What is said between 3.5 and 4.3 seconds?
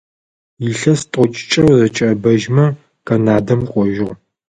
кIожьыгъ.